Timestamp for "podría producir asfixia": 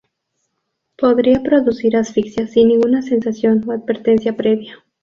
0.97-2.47